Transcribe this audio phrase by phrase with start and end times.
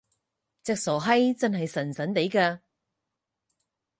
[0.63, 2.61] 隻傻閪真係神神地嘅！